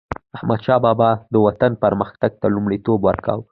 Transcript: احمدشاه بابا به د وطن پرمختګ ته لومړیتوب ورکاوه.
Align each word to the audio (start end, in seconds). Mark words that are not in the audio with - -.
احمدشاه 0.37 0.79
بابا 0.85 0.99
به 1.19 1.21
د 1.33 1.35
وطن 1.45 1.71
پرمختګ 1.83 2.31
ته 2.41 2.47
لومړیتوب 2.55 2.99
ورکاوه. 3.03 3.43